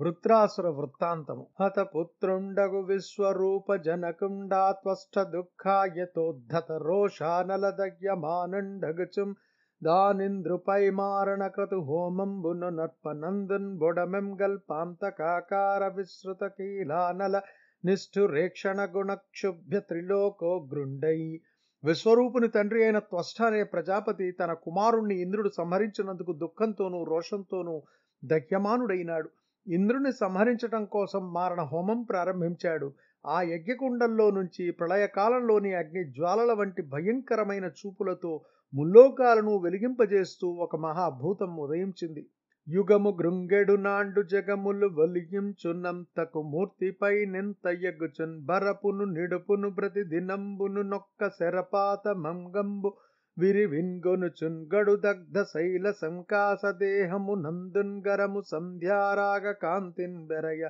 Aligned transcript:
వృత్రాసుర 0.00 0.68
వృత్తాంతము. 0.68 1.46
హత 1.60 1.80
పుత్రుండగు 1.80 2.80
విశ్వరూప 2.80 3.74
జనకుండా 3.74 4.72
త్వష్ట 4.72 5.20
దుఃఖాయతోద్ధత 5.20 6.72
రోషానలదయ్యమానుండగుచుం 6.72 9.36
దానింద్రుపై 9.82 10.90
మారణ 10.90 11.46
క్రతు 11.46 11.76
హోమంబును 11.76 12.68
నర్పనందున్ 12.68 13.78
బొడమెం 13.78 14.38
గల్పాంతకాకార 14.42 15.88
విశ్రుత 15.88 16.46
కీలానల 16.46 17.40
నిష్ఠురేక్షణ 17.84 18.88
గుణక్షుభ్య 18.96 19.80
త్రిలోకో 19.80 20.68
గృండై. 20.74 21.40
విశ్వరూపుని 21.84 22.48
తండ్రి 22.48 22.84
అయిన 22.84 22.98
త్వష్ట 22.98 23.42
అనే 23.42 23.62
ప్రజాపతి 23.62 24.32
తన 24.32 24.52
కుమారుణ్ణి 24.52 25.22
ఇంద్రుడు 25.22 25.50
సంహరించినందుకు 25.56 26.32
దుఃఖంతోనూ 26.32 27.04
రోషంతోనూ 27.04 27.82
దహ్యమానుడైనాడు 28.24 29.28
ఇంద్రుని 29.66 30.12
సంహరించటం 30.12 30.84
కోసం 30.84 31.32
మారణ 31.32 31.60
హోమం 31.62 32.02
ప్రారంభించాడు. 32.02 32.92
ఆ 33.26 33.42
యజ్ఞకుండంలో 33.42 34.30
నుంచి 34.30 34.70
ప్రళయకాలంలోని 34.70 35.74
అగ్ని 35.74 36.04
జ్వాలల 36.12 36.52
వంటి 36.52 36.82
భయంకరమైన 36.82 37.64
చూపులతో 37.64 38.32
ముల్లోకాలను 38.74 39.56
వెలిగింపజేస్తూ 39.56 40.48
ఒక 40.48 40.76
మహాభూతం 40.76 41.56
ఉదయించింది. 41.56 42.26
యుగము 42.68 43.10
గృంగెడు 43.22 43.76
నాండు 43.76 44.22
జగములు 44.22 44.86
వలియించునంతకు 44.86 46.42
మూర్తిపై 46.42 47.24
నింతయ్యగుచున్ 47.24 48.44
బరపును 48.44 49.04
నిడుపును 49.04 49.70
ప్రతి 49.70 50.04
దినంబును 50.04 50.82
నొక్క 50.82 51.28
శరపాత 51.28 52.08
మంగంబు 52.08 52.90
విరివిన్గొనుచున్ 53.36 54.68
గడు 54.74 54.96
దగ్ధ 54.96 55.42
శైల 55.42 55.92
సంకాస 55.92 56.72
దేహము 56.72 57.34
నందున్ 57.34 58.06
గరము 58.06 58.42
సంధ్యారాగ 58.42 59.52
కాంతిన్ 59.52 60.26
బెరయ 60.26 60.68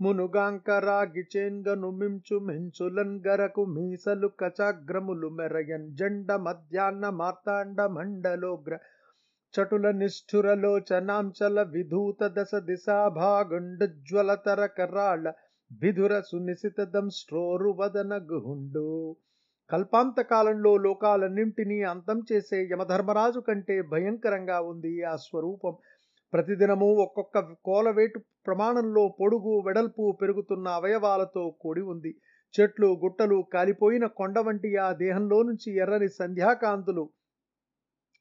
మునుగాంకరాగి 0.00 1.24
చేంగను 1.36 1.90
మించు 1.90 2.38
మించులన్ 2.38 3.26
గరకు 3.26 3.66
మీసలు 3.66 4.30
కచాగ్రములు 4.40 5.28
మెరయన్ 5.28 5.96
జండ 5.96 6.32
మధ్యాహ్న 6.32 7.10
మార్తాండ 7.10 7.86
మండలోగ్ర 7.86 8.78
చటుల 9.54 9.90
నిష్ఠురలోచనాంచల 9.90 11.62
విధూత 11.62 12.32
దశ 12.36 12.54
దిశాభాగుండుజ్వలతర 12.64 14.66
కరాళ 14.78 15.32
విధుర 15.70 16.20
సునిశిత 16.20 16.80
దంస్ట్రోరు 16.94 17.74
వదన 17.78 18.26
గుహుండు. 18.32 19.16
కల్పాంతకాలంలో 19.70 20.76
లోకాలన్నింటినీ 20.76 21.82
అంతం 21.82 22.18
చేసే 22.32 22.68
యమధర్మరాజు 22.72 23.40
కంటే 23.40 23.82
భయంకరంగా 23.82 24.60
ఉంది 24.60 25.02
ఆ 25.02 25.16
స్వరూపం. 25.16 25.74
ప్రతిదినము 26.32 26.88
ఒక్కొక్క 26.96 27.38
కోలవేటు 27.64 28.18
ప్రమాణంలో 28.46 29.16
పొడుగు 29.20 29.62
వెడల్పు 29.66 30.18
పెరుగుతున్న 30.22 30.68
అవయవాలతో 30.68 31.56
కూడి 31.60 31.80
ఉంది. 31.80 32.12
చెట్లు 32.54 32.86
గుట్టలు 33.02 33.44
కాలిపోయిన 33.54 34.06
కొండ 34.06 34.38
వంటి 34.38 34.76
ఆ 34.76 34.92
దేహంలో 34.92 35.42
నుంచి 35.42 35.76
ఎర్రని 35.76 36.08
సంధ్యాకాంతులు 36.08 37.04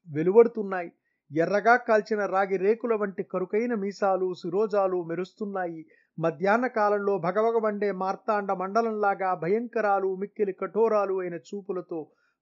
వెలువడుతున్నాయి. 0.08 0.90
ఎర్రగా 1.32 1.76
కాల్చిన 1.88 2.26
రాగి 2.26 2.58
రేకుల 2.58 2.94
వంటి 2.96 3.24
కరుకైన 3.24 3.74
మీసాలు 3.76 4.34
శిరోజాలు 4.34 5.04
మెరుస్తున్నాయి. 5.04 5.82
మధ్యాహ్న 6.18 6.66
కాలంలో 6.76 7.14
భగవగ 7.18 7.58
వండే 7.58 7.88
మార్తాండ 7.94 8.52
మండలంలాగా 8.52 9.30
భయంకరాలు 9.42 10.10
మిక్కిలి 10.16 10.54
కఠోరాలు 10.54 11.16
అయిన 11.20 11.38
చూపులతో 11.48 12.00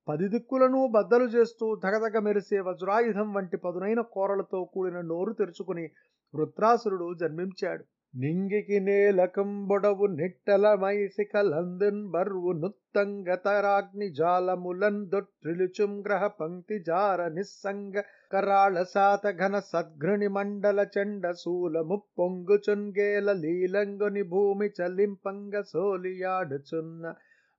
పది 0.07 0.27
దిక్కులను 0.27 0.81
బద్దలు 0.87 1.27
చేస్తూ 1.27 1.67
ధగధగ 1.75 2.17
మెరిసే 2.19 2.59
వజ్రాయుధం 2.59 3.29
వంటి 3.33 3.57
పదునైన 3.57 4.01
కోరలతో 4.15 4.59
కూడిన 4.73 5.01
నోరు 5.07 5.33
తెరుచుకుని 5.33 5.85
వృత్రాసురుడు 6.33 7.07
జన్మించాడు. 7.13 7.83
నింగికి 8.13 8.79
నేలకంబొడవు 8.79 10.07
నిట్టల 10.17 10.65
మైసికలందున్ 10.75 12.01
బర్వు 12.07 12.51
నుత్తంగతరాగ్ని 12.53 14.07
జాలములన్ 14.09 14.99
దొట్రిలుచుం 15.07 15.93
గ్రహ 16.05 16.27
పంక్తి 16.39 16.77
జార 16.79 17.21
నిస్సంగ 17.27 17.95
కరాళ 18.31 18.83
సాత 18.83 19.25
ఘన 19.37 19.55
సద్ఘృణి 19.71 20.27
మండల 20.27 20.79
చండ 20.95 21.31
శూలము 21.41 21.97
పొంగుచుంగేల 22.19 23.31
లీలంగుని 23.41 24.23
భూమి 24.29 24.69
చలింపంగ 24.77 25.55
సోలియాడుచున్న. 25.71 27.03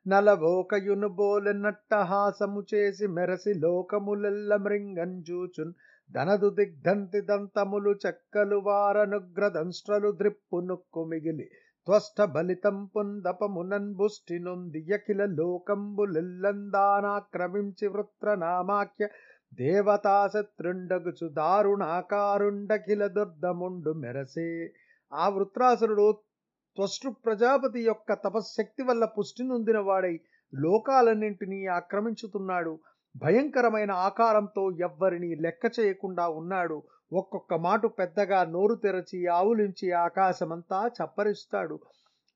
నలవోకయును 0.06 1.08
బోలెనట్టహాసము 1.08 2.62
చేసి 2.74 3.06
మెరసి 3.06 3.54
లోకములెల్ల 3.54 4.56
మృంగంజూచున్ 4.56 5.72
ధనదు 6.10 6.50
దిగ్ధంతి 6.50 7.20
దంతములు 7.20 7.94
చెక్కలు 8.06 8.56
వారనుగ్రదంస్ట్రలు 8.56 10.12
ద్రిప్పు 10.12 10.60
నొక్కు 10.60 11.04
మిగిలి. 11.04 11.50
త్వష్ట 11.86 12.22
బలితం 12.22 12.86
పుందపమునన్ 12.86 13.94
బుష్టి 13.94 14.38
నొంది 14.38 14.86
లోకంబులెల్లందానాక్రమించి 15.18 17.88
వృత్రనామాఖ్య 17.88 19.08
దేవతా 19.54 20.28
శత్రుండగుచు 20.28 21.28
దారుణాకారుండఖిల 21.28 23.06
దుర్దముండు 23.06 23.92
మెరసే. 23.92 24.72
ఆ 25.12 25.28
వృత్రాసురుడు 25.28 26.29
త్వష్టు 26.76 27.08
ప్రజాపతి 27.24 27.80
యొక్క 27.80 28.12
తపశ్శక్తి 28.12 28.82
వల్ల 28.82 29.04
పుష్టి 29.04 29.44
నొందిన 29.44 29.78
వాడై 29.78 30.20
లోకాలన్నింటినీ 30.54 31.66
ఆక్రమించుతున్నాడు. 31.66 32.78
భయంకరమైన 33.16 33.90
ఆకారంతో 33.90 34.70
ఎవ్వరినీ 34.70 35.34
లెక్క 35.34 35.72
చేయకుండా 35.80 36.28
ఉన్నాడు. 36.28 36.82
ఒక్కొక్క 37.12 37.54
మాటు 37.54 37.88
పెద్దగా 37.88 38.44
నోరు 38.44 38.74
తెరచి 38.74 39.26
ఆవులించి 39.26 39.92
ఆకాశమంతా 39.92 40.90
చప్పరిస్తాడు. 40.98 41.78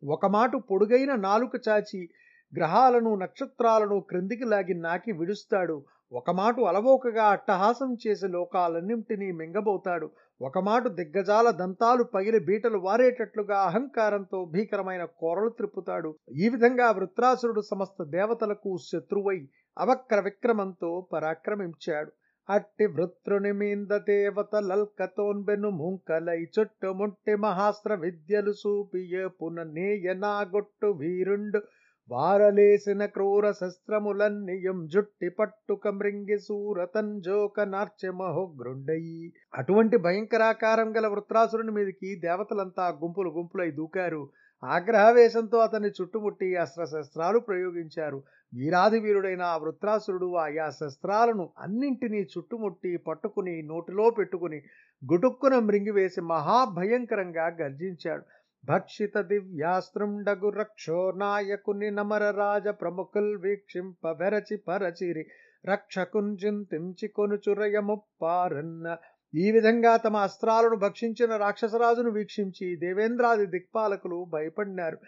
ఒక 0.03 0.27
మాటు 0.27 0.56
పొడుగైన 0.71 1.15
నాలుక 1.15 1.61
చాచి 1.69 2.09
గ్రహాలను 2.53 3.15
నక్షత్రాలను 3.15 4.00
క్రిందికి 4.00 4.44
లాగి 4.44 4.75
నాకి 4.75 5.12
విడుస్తాడు. 5.12 5.77
ఒక 6.15 6.31
మాటు 6.31 6.61
అలవోకగా 6.61 7.25
అట్టహాసం 7.27 7.91
చేసి 8.03 8.27
లోకాలన్నింటినీ 8.29 9.29
మింగబోతాడు. 9.33 10.07
ఒక 10.41 10.59
మాటు 10.59 10.89
దిగ్గజాల 10.89 11.51
దంతాలు 11.51 12.05
పగిలి 12.05 12.39
బీటలు 12.39 12.79
వారేటట్లుగా 12.79 13.59
అహంకారంతో 13.61 14.39
భీకరమైన 14.45 15.05
కోరలు 15.21 15.49
త్రిప్పుతాడు. 15.49 16.11
ఈ 16.37 16.49
విధంగా 16.49 16.91
వృత్రాసురుడు 16.91 17.61
సమస్త 17.61 18.03
దేవతలకు 18.17 18.73
శత్రువై 18.91 19.39
అవక్ర 19.79 20.19
విక్రమంతో 20.21 20.91
పరాక్రమించాడు. 21.13 22.13
అట్టి 22.49 22.87
వృత్రుని 22.87 23.53
మీంద 23.53 23.93
దేవత 24.09 24.55
లల్కతోన్బెను 24.71 25.69
ముంకలై 25.71 26.41
చుట్టుముట్టి 26.57 27.35
మహాస్త్ర 27.37 27.95
విద్యలు 27.95 28.53
సూపియ 28.53 29.29
పుననేయనాగొట్టు 29.43 30.87
వీరుండు 31.01 31.61
వారలేసిన 32.11 33.07
క్రూర 33.07 33.51
శస్త్రములన్నియం 33.51 34.87
జుట్టి 34.87 35.29
పట్టుక 35.29 35.89
మృంగి 35.89 36.39
సూరతంజోక 36.39 37.61
నార్చెమహోగ్రుండయి 37.61 39.33
అటువంటి 39.55 39.97
భయంకరాకారం 39.97 40.97
గల 40.97 41.07
వృత్రాసురుని 41.07 41.71
మీదకి 41.71 42.17
దేవతలంతా 42.17 42.89
గుంపులు 42.89 43.31
గుంపులై 43.31 43.71
దూకారు. 43.71 44.31
ఆగ్రహవేశంతో 44.65 45.59
అతన్ని 45.59 45.89
చుట్టుముట్టి 45.89 46.56
అస్త్రశస్త్రాలు 46.56 47.39
ప్రయోగించారు. 47.39 48.23
వీరాధి 48.55 48.99
వీరుడైన 48.99 49.43
ఆ 49.43 49.57
వృత్రాసురుడు 49.57 50.35
ఆయా 50.35 50.71
శస్త్రాలను 50.71 51.50
అన్నింటినీ 51.59 52.21
చుట్టుముట్టి 52.35 52.97
పట్టుకుని 52.97 53.62
నోటిలో 53.62 54.11
పెట్టుకుని 54.11 54.62
గుటుక్కున 55.03 55.59
మృంగివేసి 55.59 56.21
మహాభయంకరంగా 56.21 57.47
గర్జించాడు. 57.62 58.25
భక్షిత 58.64 59.20
దివ్యాస్త్రుండగు 59.20 60.49
రక్షో 60.49 61.12
నాయకుని 61.16 61.90
నమర 61.90 62.31
రాజ 62.31 62.69
ప్రముఖుల్ 62.69 63.37
వీక్షింప 63.37 64.06
వెరచి 64.06 64.56
పరచిరి. 64.56 65.25
రక్షకుంజింతించి 65.66 67.08
కొనుచురయముప్పారన్న 67.08 68.96
ఈ 69.34 69.50
విధంగా 69.50 69.96
తమ 69.96 70.16
అస్త్రాలను 70.16 70.76
భక్షించిన 70.76 71.37
రాక్షసరాజును 71.37 72.11
వీక్షించి 72.11 72.76
దేవేంద్రాది 72.76 73.46
దిక్పాలకులు 73.46 74.26
భయపడినారు. 74.32 74.99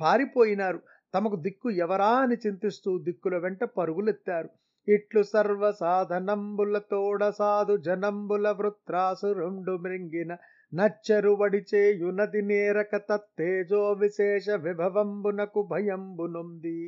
పారిపోయినారు. 0.00 0.80
తమకు 1.14 1.36
దిక్కు 1.36 1.70
ఎవరా 1.70 2.10
అని 2.10 2.36
చింతిస్తూ 2.46 2.98
దిక్కుల 2.98 3.38
వెంట 3.38 3.64
పరుగులెత్తారు. 3.64 4.48
ఇట్లు 4.88 5.22
సర్వ 5.22 5.72
సాధనంబుల 5.72 6.78
తోడ 6.78 7.28
సాధు 7.28 7.76
జనంబుల 7.76 8.50
వృత్రాసురుండు 8.50 9.72
మృంగిన 9.76 10.36
నచ్చరువడిచేయునది 10.72 12.42
నేరక 12.42 12.92
తత్తేజో 13.08 13.92
విశేష 13.94 14.46
విభవంబునకు 14.66 15.62
భయంబునుంది. 15.70 16.78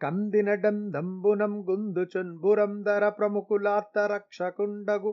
కందినడందంబునం 0.00 1.54
గుందుచున్బురంధర 1.68 3.04
ప్రముఖులార్త 3.18 3.98
రక్షకుండగు 4.12 5.12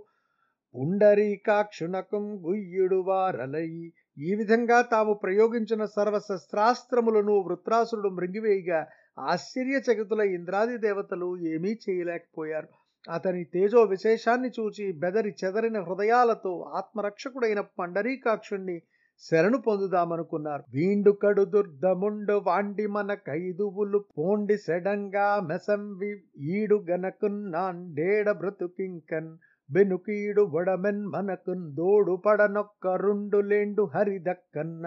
పుండరీకాక్షునకం 0.75 2.25
గుయ్యుడు 2.45 2.99
వారలయి 3.07 3.85
ఈ 4.19 4.31
విధంగా 4.35 4.79
తాము 4.93 5.13
ప్రయోగించిన 5.23 5.83
సర్వశస్త్రాస్త్రములను 5.95 7.35
వృత్రాసురుడు 7.47 8.09
మృంగివేయగా 8.09 8.79
ఆశ్చర్యచకితుల 9.25 10.21
ఇంద్రాది 10.37 10.77
దేవతలు 10.77 11.29
ఏమీ 11.53 11.71
చేయలేకపోయారు. 11.83 12.71
అతని 13.07 13.43
తేజో 13.45 13.81
విశేషాన్ని 13.85 14.49
చూచి 14.49 14.85
బెదరి 15.01 15.31
చెదరిన 15.41 15.77
హృదయాలతో 15.79 16.53
ఆత్మరక్షకుడైన 16.73 17.61
పండరీకాక్షుణ్ణి 17.79 18.77
శరణు 19.23 19.57
పొందుదామనుకున్నారు. 19.57 20.63
వీండు 20.73 21.11
కడు 21.21 21.43
దుర్దముండు 21.45 22.35
వాండి 22.47 22.85
మన 22.87 23.13
కైదువులు 23.27 23.99
పోండి 24.17 24.57
సెడంగా 24.57 25.27
మెసంవి 25.41 26.11
ఈడు 26.51 26.77
గనకున్నాండేడ 26.89 28.27
బ్రతుకింకన్ 28.31 29.31
బెనుకీడు 29.69 30.43
వడమెన్ 30.55 31.03
మనకున్ 31.05 31.63
దోడు 31.75 32.15
పడనొక్క 32.25 32.87
రెండు 33.05 33.39
లేండు 33.51 33.83
హరిదక్కన్న 33.95 34.83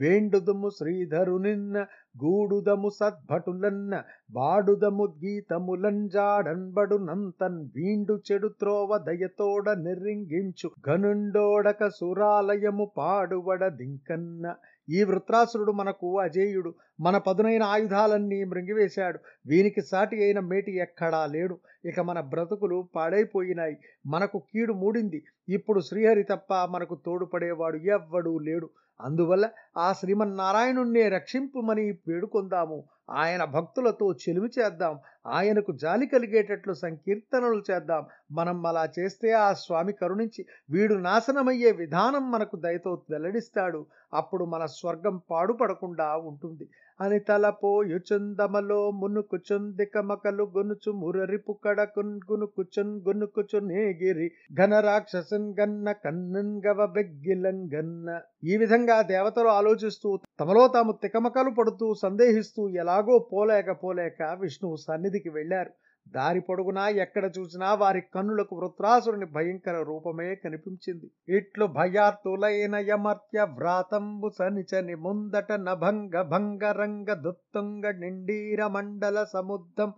వేండుదము 0.00 0.70
శ్రీధరునిన్న 0.70 1.86
గూడుదము 2.24 2.88
సద్భటులన్న 2.88 4.02
బాడుదము 4.30 5.14
గీతములంజాడన్బడు 5.24 6.96
నంతన్ 6.96 7.68
వీండు 7.76 8.20
చెడు 8.32 8.48
త్రోవ 8.48 8.98
దయతోడ 8.98 9.70
నిర్రింగించు 9.70 10.70
గనుండోడక 10.88 11.88
సురాలయము 11.88 12.90
పాడువడ 12.98 13.68
దింకన్న. 13.68 14.54
ఈ 14.88 15.02
వృత్రాసురుడు 15.02 15.72
మనకు 15.72 16.18
అజేయుడు. 16.20 16.74
మన 17.00 17.18
పదునైన 17.18 17.62
ఆయుధాలన్నీ 17.62 18.44
మృంగివేశాడు. 18.44 19.18
వీనికి 19.46 19.82
సాటి 19.82 20.24
అయిన 20.24 20.40
మేటి 20.40 20.76
ఎక్కడా 20.76 21.26
లేడు. 21.26 21.58
ఇక 21.84 22.00
మన 22.00 22.20
బ్రతుకులు 22.20 22.88
పాడైపోయినాయి. 22.96 23.76
మనకు 24.06 24.38
కీడు 24.38 24.72
మూడింది. 24.72 25.22
ఇప్పుడు 25.48 25.80
శ్రీహరి 25.80 26.22
తప్ప 26.22 26.54
మనకు 26.70 26.98
తోడుపడేవాడు 27.06 27.76
ఎవ్వడూ 27.76 28.38
లేడు. 28.38 28.70
అందువల్ల 29.00 29.48
ఆ 29.76 29.92
శ్రీమన్నారాయణుణ్ణే 29.92 31.08
రక్షింపుమని 31.08 31.90
వేడుకొందాము. 32.08 32.84
ఆయన 33.10 33.44
భక్తులతో 33.44 34.12
చెలిమి 34.12 34.48
చేద్దాం. 34.58 34.98
ఆయనకు 35.26 35.72
జాలి 35.72 36.06
కలిగేటట్లు 36.06 36.72
సంకీర్తనలు 36.72 37.62
చేద్దాం. 37.70 38.06
మనం 38.32 38.66
అలా 38.66 38.88
చేస్తే 38.98 39.32
ఆ 39.32 39.52
స్వామి 39.52 39.92
కరుణించి 39.92 40.46
వీడు 40.70 40.94
నాశనమయ్యే 40.94 41.72
విధానం 41.72 42.30
మనకు 42.30 42.56
దయతో 42.56 43.02
వెల్లడిస్తాడు. 43.10 43.86
అప్పుడు 44.14 44.44
మన 44.44 44.66
స్వర్గం 44.66 45.20
పాడుపడకుండా 45.30 46.16
ఉంటుంది. 46.16 46.68
అని 47.00 47.18
తలపోయుచుందమలో 47.18 48.90
మునుకుచుందిక 49.00 49.98
మకలు 50.00 50.44
గొనుచు 50.56 50.90
మురరిపు 50.92 51.52
కడకున్ 51.64 52.14
గునుకుచున్ 52.30 52.94
గునుకుచు 53.06 53.58
నేగిరి 53.68 54.26
ఘన 54.54 54.80
రాక్షసున్ 54.80 55.48
గన్న 55.60 55.92
కన్నన్ 56.04 56.54
గవ 56.66 56.86
బెగ్గిలన్ 56.86 57.64
గన్న. 57.74 58.08
ఈ 58.44 58.56
విధంగా 58.56 59.02
దేవతలు 59.12 59.48
ఆలోచిస్తూ 59.50 60.10
తమలో 60.40 60.68
తాము 60.68 60.92
తికమకలు 61.02 61.50
పడుతూ 61.50 61.94
సందేహిస్తూ 62.02 62.64
ఎలాగో 62.82 63.18
పోలేక 63.32 63.70
పోలేక 63.82 64.20
విష్ణువు 64.40 64.76
సన్నిధికి 64.86 65.28
వెళ్ళారు. 65.28 65.72
దారి 66.06 66.40
పొడుగునా 66.40 66.84
ఎక్కడ 66.96 67.24
చూసినా 67.36 67.74
వారి 67.74 68.00
కన్నులకు 68.14 68.54
వృత్రాసురుని 68.56 69.26
భయంకర 69.26 69.76
రూపమే 69.82 70.28
కనిపించింది. 70.34 71.06
ఇట్లు 71.28 71.66
భయార్తులైన 71.66 72.76
యమర్త్య 72.88 73.46
వ్రాతంబు 73.58 74.30
సనిచని 74.30 74.94
ముందట 74.94 75.50
నభంగ 75.60 76.22
భంగరంగ 76.22 77.14
దుత్తుంగ 77.22 77.84
నిండీర 77.98 78.66
మండల 78.66 79.24
సముద్రం 79.32 79.92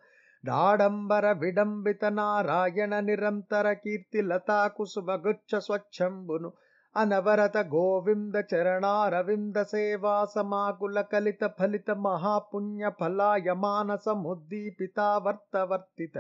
డాడంబర 0.45 1.33
విడంబిత 1.33 2.05
నారాయణ 2.11 2.95
నిరంతర 3.01 3.73
కీర్తి 3.73 4.23
లతా 4.23 4.61
కుసుమగుచ్చ 4.77 5.61
స్వచ్ఛంబును 5.61 6.51
అనవరత 6.97 7.59
గోవింద 7.71 8.37
చరణారవింద 8.51 9.59
సేవా 9.69 10.17
సమాకుల 10.35 11.01
కలిత 11.13 11.45
ఫలిత 11.59 11.91
మహాపుణ్య 12.03 12.91
ఫలాయ 13.01 13.53
మానస 13.61 14.07
ముద్దీపితావర్తవర్తిత 14.23 16.17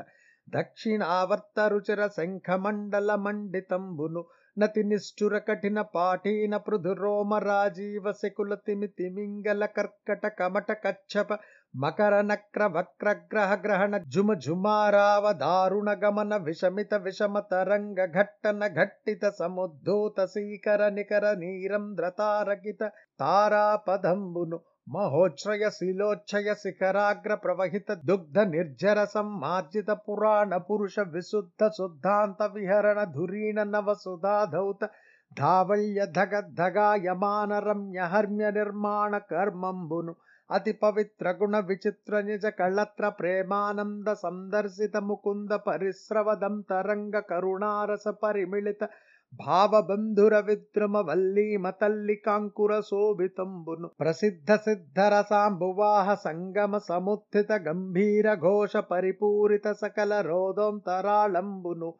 దక్షిణావర్త 0.48 1.58
రుచిర 1.68 2.06
శంఖమండల 2.16 3.10
మండితంబును 3.16 4.22
నతి 4.56 4.82
నిష్ఠుర 4.84 5.34
కఠిన 5.38 5.80
పాఠీన 5.94 6.54
పృథురోమ 6.64 7.34
రాజీవ 7.44 8.06
శకుల 8.12 8.54
తిమి 8.66 8.88
తిమింగల 8.96 9.64
కర్కట 9.76 10.26
కమట 10.38 10.70
కచ్చప 10.84 11.30
మకర 11.74 12.14
నక్ర 12.22 12.62
వక్ర 12.68 13.08
గ్రహ 13.26 13.52
గ్రహణ 13.60 13.98
జుమ 14.14 14.32
జుమారావ 14.40 15.24
దారుణ 15.38 15.90
గమన 16.02 16.36
విషమిత 16.42 16.94
విషమ 17.04 17.40
తరంగ 17.50 18.04
ఘట్టన 18.14 18.66
ఘట్టిత 18.76 19.30
సముద్ధూత 19.38 20.24
సీకర 20.26 20.88
నికర 20.88 21.26
నీరంధ్రతారకిత 21.38 22.82
తారాపదంబును 23.20 24.58
మహోచ్రయ 24.88 25.64
శిలోచ్ఛయ 25.70 26.50
శిఖరాగ్ర 26.56 27.32
ప్రవహిత 27.42 27.92
దుగ్ధ 28.04 28.38
నిర్జర 28.48 28.98
సంమార్జిత 29.14 29.90
పురాణ 30.06 30.56
పురుష 30.66 31.00
విశుద్ధ 31.12 31.70
శుద్ధాంత 31.76 32.42
విహరణ 32.54 33.00
ధురీణ 33.12 33.62
నవ 33.70 33.94
సుధాధౌత 34.00 34.82
ధావళ్య 35.32 36.00
ధగ 36.12 36.40
ధగాయమాన 36.58 37.52
రమ్య 37.60 38.00
హర్మ్య 38.12 38.48
నిర్మాణ 38.50 39.12
కర్మంబును 39.30 40.14
అతి 40.52 40.72
పవిత్ర 40.82 41.28
గుణ 41.38 41.56
విచిత్ర 41.66 42.20
నిజ 42.22 42.46
కళత్ర 42.58 43.08
ప్రేమానంద 43.18 44.08
సందర్శిత 44.22 44.96
ముకుంద 45.04 45.52
పరిశ్రవదం 45.66 46.56
తరంగ 46.70 47.20
కరుణారస 47.28 48.08
పరిమిళిత 48.22 48.82
భావబంధుర 49.32 50.34
విద్రుమ 50.40 50.96
వల్లీమ 51.06 51.66
తల్లి 51.78 52.16
కాంకుర 52.24 52.72
శోభితంబును 52.88 53.88
ప్రసిద్ధ 54.00 54.52
సిద్ధరసాంబువాహ 54.64 56.08
సంగమ 56.24 56.78
సముత్థిత 56.88 57.52
గంభీర 57.66 58.34
ఘోష 58.44 58.76
పరిపూరిత 58.90 59.68
సకల 59.80 60.12
రోదోంతరాళంబును 60.22 60.80
తరాళంబును 60.86 61.90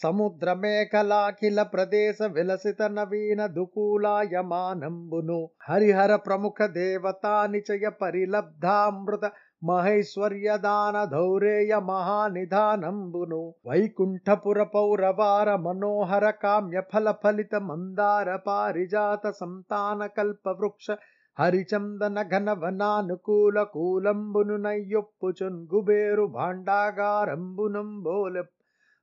సముద్రమేఖలాఖిల 0.00 1.62
ప్రదేశ 1.72 2.18
విలసిత 2.34 2.82
నవీన 2.92 3.40
దుకూలాయమానంబును 3.54 5.38
హరిహర 5.66 6.12
ప్రముఖ 6.26 6.66
దేవతా 6.74 7.46
నిచయ 7.46 7.86
పరిలబ్ధామృత 8.00 9.24
మహైశ్వర్యదాన 9.62 10.96
ధౌరేయ 11.12 11.72
మహానిధానంబును 11.88 13.40
వైకుంఠపుర 13.66 14.62
పౌరవార 14.74 15.48
మనోహర 15.64 16.26
కామ్య 16.42 16.80
ఫల 16.92 17.10
ఫలిత 17.22 17.54
మందార 17.64 18.36
పారిజాత 18.46 19.30
సంతాన 19.40 20.06
కల్ప 20.16 20.48
వృక్ష 20.58 20.96
హరిచందన 21.36 22.22
ఘన 22.30 22.52
వనానుకూల 22.60 23.58
కూలంబును 23.74 24.56
నయ్యొప్పుచున్ 24.62 25.60
గుబేరు 25.72 26.24
భాండాగారంబునంబోలె 26.36 28.42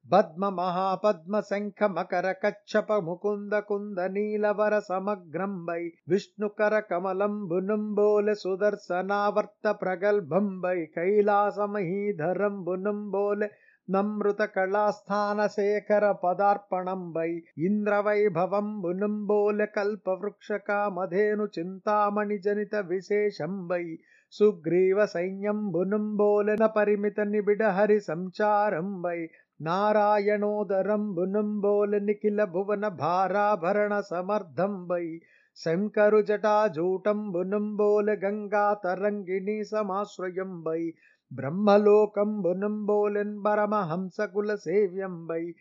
పద్మ 0.05 0.49
మహాపద్మ 0.55 1.41
శంఖ 1.41 1.83
మకర 1.91 2.33
కచ్చప 2.41 2.93
ముకుంద 3.05 3.53
కుంద 3.67 3.99
నీలవర 4.09 4.79
సమగ్రంబై 4.87 5.91
విష్ణుకర 6.07 6.81
కమలంబునంబోలె 6.89 8.35
సుదర్శనావర్త 8.35 9.75
ప్రగల్భంబై 9.81 10.85
కైలాసమహీధరంబునంబోలె 10.95 13.49
నమృత 13.87 14.41
కళాస్థాన 14.53 15.47
శేఖర 15.47 16.15
పదార్పణంబై 16.23 17.43
ఇంద్రవైభవంబునంబోలె 17.67 19.65
కల్పవృక్ష 19.75 20.51
కామధేను 20.67 21.47
చింతామణి 21.55 22.39
జనిత 22.39 22.75
విశేషంబై 22.87 23.97
సుగ్రీవ 24.33 25.07
సైన్యంబునంబోలెన 25.07 26.65
పరిమిత 26.75 27.19
నిబిడ 27.27 27.63
హరి 27.75 27.99
సంచారంబై 28.07 29.27
నారాయణోదరంబునంబోల 29.59 31.97
నిఖిల 31.97 32.45
భువన 32.45 32.87
భారాభరణ 32.87 33.99
సమర్థంబై 33.99 35.19
శంకరు 35.57 36.21
జటాజూటంబునంబోల 36.21 38.15
గంగా 38.23 38.73
తరంగిణి 38.83 39.63
సమాశ్రయంబై 39.63 40.93
బ్రహ్మలోకంబునంబోలన్ 41.31 43.45
పరమహంసకుల 43.45 44.55
సేవ్యంబై 44.55 45.53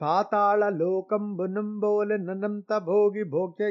పాతాళ 0.00 0.68
లోకంబునంబోలె 0.76 2.18
ననంత 2.18 2.78
భోగి 2.78 3.24
భోగ్య 3.30 3.70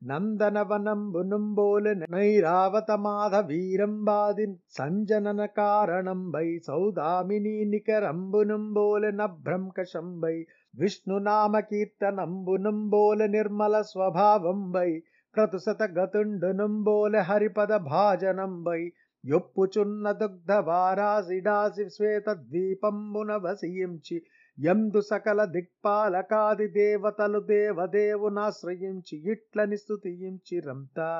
యోగ్యంబై 0.00 0.10
నందనవనంబునంబోలె 0.10 1.92
నైరావత 2.06 2.90
మాధవీరంబాది 2.98 4.44
సంజనన 4.70 5.40
కారణంబై 5.56 6.46
సౌదామిని 6.66 7.54
నికరంబునంబోలె 7.72 9.10
నభ్రంకశంబై 9.12 10.34
విష్ణునామ 10.74 11.60
కీర్తనంబునంబోల 11.68 13.26
నిర్మల 13.26 13.76
స్వభావంబై 13.90 14.90
క్రతుశత 15.34 15.82
గతుండునంబోల 15.96 17.16
హరిపద 17.28 17.72
భాజనంబై 17.88 18.80
యొప్పుచున్న 19.24 20.10
దుగ్ధ 20.20 20.52
వారాసిడాసి 20.66 21.86
శ్వేత 21.90 22.28
ద్వీపంబున 22.44 23.30
వసించి 23.44 24.16
ఎందు 24.58 25.00
సకల 25.00 25.40
దిక్పాలకాది 25.44 26.66
దేవతలు 26.76 27.40
దేవదేవునాశ్రయించి 27.50 29.16
ఇట్లని 29.32 29.76
స్తుతించి 29.76 30.56
రంతా 30.60 31.10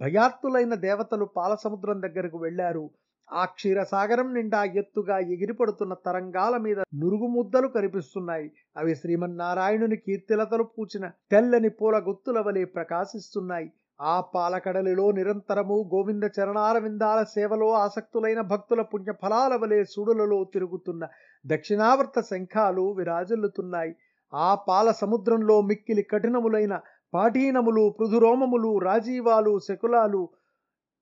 భయాత్తులైన 0.00 0.74
దేవతలు 0.74 1.26
పాలసముద్రం 1.36 1.98
దగ్గరకు 2.00 2.38
వెళ్ళారు 2.38 2.84
ఆ 3.28 3.44
క్షీరసాగరం 3.44 4.28
నిండా 4.34 4.60
ఎత్తుగా 4.80 5.16
ఎగిరిపడుతున్న 5.34 5.94
తరంగాల 6.06 6.54
మీద 6.56 6.80
నురుగు 6.94 7.26
ముద్దలు 7.26 7.68
కనిపిస్తున్నాయి. 7.68 8.48
అవి 8.76 8.92
శ్రీమన్నారాయణుని 8.94 9.96
కీర్తిలతలు 9.96 10.64
పూచిన 10.76 11.06
తెల్లని 11.30 11.68
పూల 11.68 11.96
గుత్తుల 12.08 12.40
వలె 12.40 12.64
ప్రకాశిస్తున్నాయి. 12.76 13.68
ఆ 14.00 14.20
పాలకడలిలో 14.34 15.10
నిరంతరము 15.10 15.90
గోవింద 15.92 16.24
చరణారవిందాల 16.36 17.22
సేవలో 17.24 17.68
ఆసక్తులైన 17.74 18.40
భక్తుల 18.40 18.80
పుణ్య 18.82 19.12
ఫలాల 19.22 19.54
వలె 19.56 19.84
సుడులలో 19.84 20.44
తిరుగుతున్న 20.54 21.04
దక్షిణావర్త 21.44 22.20
శంఖాలు 22.20 22.84
విరాజిల్లుతున్నాయి. 22.98 23.92
ఆ 24.32 24.50
పాల 24.68 24.90
సముద్రంలో 24.92 25.56
మిక్కిలి 25.60 26.02
కఠినములైన 26.02 26.74
పాఠీనములు 27.12 27.94
పృథురోమములు 27.98 28.78
రాజీవాలు 28.78 29.58
శకులాలు 29.58 30.22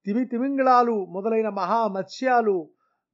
తిమితిమింగళాలు 0.07 0.97
మొదలైన 1.11 1.49
మహామత్స్యాలు 1.49 2.57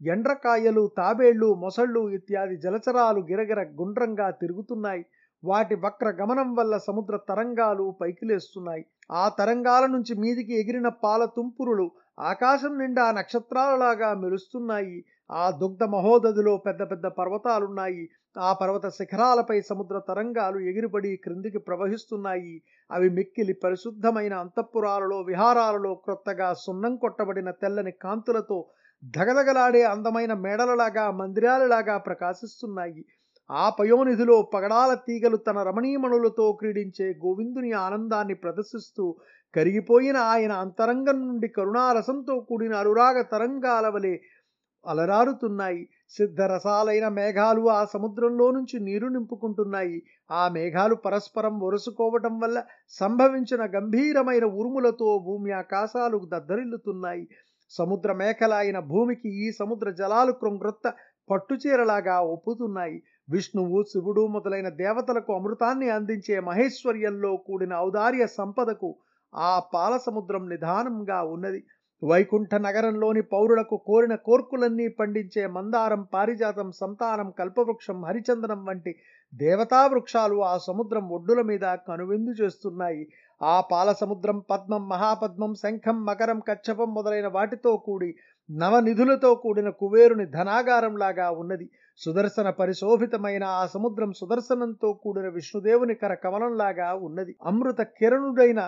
ఎండ్రకాయలు 0.01 0.91
తాబేళ్ళు 0.97 1.55
మొసళ్ళు 1.55 2.09
ఇత్యాది 2.09 2.57
జలచరాలు 2.57 3.21
గిరగిర 3.21 3.61
గుండ్రంగా 3.81 4.31
తిరుగుతున్నాయి. 4.31 5.03
వాటి 5.45 5.75
వక్ర 5.75 6.09
గమనం 6.11 6.55
వల్ల 6.55 6.79
సముద్ర 6.79 7.19
తరంగాలు 7.29 7.95
పైకి 8.01 8.27
లేస్తున్నాయి 8.27 8.85
ఆ 9.13 9.29
తరంగాల 9.29 9.87
నుంచి 9.87 10.15
మీదికి 10.15 10.61
ఎగిరిన 10.61 10.89
పాల 10.89 11.25
తుంపురులు 11.25 11.91
ఆకాశం 12.21 12.79
నిండా 12.79 13.11
నక్షత్రాలలాగా 13.11 14.15
మెరుస్తున్నాయి. 14.15 15.05
ఆ 15.33 15.51
దుగ్ధ 15.51 15.85
మహోదధిలో 15.85 16.57
పెద్ద 16.57 16.83
పెద్ద 16.91 17.07
పర్వతాలున్నాయి. 17.07 18.09
ఆ 18.39 18.53
పర్వత 18.53 18.89
శిఖరాలపై 18.89 19.61
సముద్ర 19.61 19.99
తరంగాలు 20.09 20.59
ఎగిరిపడి 20.59 21.17
క్రిందికి 21.17 21.59
ప్రవహిస్తున్నాయి. 21.59 22.63
అవి 22.91 23.09
మిక్కిలి 23.11 23.53
పరిశుద్ధమైన 23.53 24.35
అంతఃపురాలలో 24.35 25.21
విహారాలలో 25.21 25.95
క్రొత్తగా 25.95 26.55
సున్నం 26.55 26.97
కొట్టబడిన 26.97 27.51
తెల్లని 27.51 27.91
కాంతులతో 27.91 28.59
ధగధగలాడే 29.17 29.83
అందమైన 29.83 30.33
మేడలలాగా 30.35 31.11
మందిరాలలాగా 31.11 31.99
ప్రకాశిస్తున్నాయి. 31.99 33.05
ఆ 33.51 33.71
పయోనిధిలో 33.71 34.43
పగడాల 34.43 34.95
తీగలు 34.95 35.37
తన 35.37 35.63
రమణీయమణులతో 35.63 36.53
క్రీడించే 36.53 37.15
గోవిందుని 37.25 37.73
ఆనందాన్ని 37.73 38.35
ప్రదర్శిస్తూ 38.35 39.17
కరిగిపోయిన 39.55 40.17
ఆయన 40.17 40.53
అంతరంగం 40.53 41.29
నుండి 41.29 41.49
కరుణారసంతో 41.49 42.41
కూడిన 42.41 42.75
అనురాగ 42.75 43.23
తరంగాల 43.23 43.89
వలె 43.89 44.19
అలరారుతున్నాయి. 44.87 45.89
సిద్ధరసాలైన 46.11 47.09
మేఘాలు 47.09 47.69
ఆ 47.71 47.85
సముద్రంలో 47.85 48.51
నుంచి 48.51 48.81
నీరు 48.81 49.07
నింపుకుంటున్నాయి. 49.07 50.03
ఆ 50.31 50.49
మేఘాలు 50.49 50.95
పరస్పరం 50.95 51.61
ఒరుసుకోవటం 51.61 52.41
వల్ల 52.41 52.63
సంభవించిన 52.89 53.67
గంభీరమైన 53.67 54.45
ఉరుములతో 54.45 55.19
భూమి 55.19 55.51
ఆకాశాలు 55.53 56.19
దద్దరిల్లుతున్నాయి. 56.33 57.29
సముద్ర 57.71 58.13
మేఖల 58.13 58.55
అయిన 58.55 58.79
భూమికి 58.79 59.29
ఈ 59.47 59.53
సముద్ర 59.53 59.91
జలాలు 59.91 60.33
కృంగ్రొత్త 60.33 60.95
పట్టుచీరలాగా 61.31 62.21
ఒప్పుతున్నాయి. 62.21 63.03
విష్ణువు 63.31 63.83
శివుడు 63.83 64.23
మొదలైన 64.27 64.69
దేవతలకు 64.69 65.31
అమృతాన్ని 65.35 65.89
అందించే 65.91 66.41
మహేశ్వర్యంలో 66.41 67.37
కూడిన 67.47 67.73
ఔదార్య 67.79 68.27
సంపదకు 68.39 68.91
ఆ 69.35 69.53
పాలసముద్రం 69.75 70.49
నిదానంగా 70.49 71.23
ఉన్నది. 71.35 71.61
వైకుంఠ 72.03 72.53
నగరంలోని 72.55 73.23
పౌరులకు 73.33 73.77
కోరిన 73.87 74.15
కోర్కులన్నీ 74.15 74.89
పండించే 74.89 75.47
మందారం 75.47 76.03
పారిజాతం 76.15 76.73
సంతానం 76.73 77.31
కల్పవృక్షం 77.39 77.99
హరిచందనం 78.05 78.65
వంటి 78.65 78.93
దేవతా 79.33 79.87
వృక్షాలు 79.87 80.37
ఆ 80.43 80.59
సముద్రం 80.59 81.05
ఒడ్డుల 81.09 81.41
మీద 81.43 81.67
కనువిందు 81.89 82.33
చేస్తున్నాయి. 82.41 83.03
ఆ 83.41 83.61
పాలసముద్రం 83.73 84.39
పద్మం 84.51 84.89
మహాపద్మం 84.89 85.55
శంఖం 85.55 86.05
మకరం 86.05 86.41
కచ్చపం 86.49 86.95
మొదలైన 86.95 87.27
వాటితో 87.27 87.77
కూడి 87.77 88.11
నవనిధులతో 88.49 89.35
కూడిన 89.35 89.69
కుబేరుని 89.81 90.27
ధనాగారంలాగా 90.27 91.31
ఉన్నది. 91.31 91.67
సుదర్శన 92.05 92.51
పరిశోభితమైన 92.51 93.45
ఆ 93.45 93.67
సముద్రం 93.67 94.13
సుదర్శనంతో 94.13 94.93
కూడిన 94.93 95.29
విష్ణుదేవుని 95.29 95.95
కర 95.95 96.15
కమలంలాగా 96.15 96.95
ఉన్నది. 96.95 97.33
అమృత 97.47 97.81
కిరణుడైన 97.99 98.61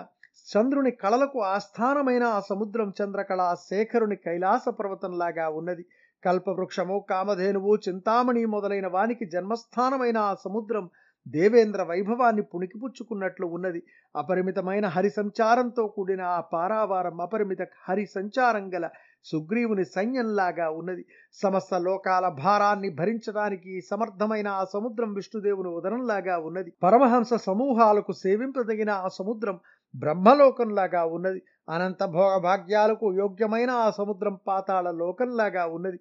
చంద్రుని 0.51 0.91
కళలకు 0.91 1.39
ఆస్థానమైన 1.41 2.23
ఆ 2.23 2.39
సముద్రం 2.49 2.93
చంద్రకళ 2.99 3.41
శేఖరుని 3.69 4.15
కైలాస 4.15 4.65
పర్వతంలాగా 4.69 5.47
ఉన్నది. 5.49 5.83
కల్పవృక్షము 6.23 7.05
కామధేనువు 7.09 7.71
చింతామణి 7.87 8.45
మొదలైన 8.45 8.87
వానికి 8.87 9.25
జన్మస్థానమైన 9.25 10.17
ఆ 10.17 10.35
సముద్రం 10.45 10.85
దేవేంద్ర 11.25 11.81
వైభవాన్ని 11.83 12.43
పుణికిపుచ్చుకున్నట్లు 12.43 13.45
ఉన్నది. 13.47 13.81
అపరిమితమైన 14.15 14.85
హరి 14.85 15.09
సంచారంతో 15.09 15.87
కూడిన 15.87 16.21
ఆ 16.21 16.39
పారావారం 16.53 17.21
అపరిమిత 17.21 17.61
హరి 17.89 18.05
సంచారం 18.05 18.65
గల 18.75 18.85
సుగ్రీవుని 19.23 19.85
సైన్యంలాగా 19.85 20.69
ఉన్నది. 20.69 21.03
సమస్త 21.33 21.73
లోకాల 21.75 22.27
భారాన్ని 22.27 22.89
భరించడానికి 22.89 23.81
సమర్థమైన 23.81 24.47
ఆ 24.47 24.63
సముద్రం 24.73 25.13
విష్ణుదేవుని 25.13 25.69
ఉదరంలాగా 25.69 26.37
ఉన్నది. 26.37 26.73
పరమహంస 26.83 27.33
సమూహాలకు 27.33 28.11
సేవింపదగిన 28.13 28.89
ఆ 28.89 29.07
సముద్రం 29.07 29.59
బ్రహ్మలోకంలాగా 29.95 31.05
ఉన్నది. 31.05 31.41
అనంత 31.69 32.03
భోగభాగ్యాలకు 32.03 33.13
యోగ్యమైన 33.13 33.71
ఆ 33.71 33.91
సముద్రం 33.91 34.39
పాతాళ 34.47 34.91
లోకంలాగా 34.91 35.65
ఉన్నది. 35.65 35.99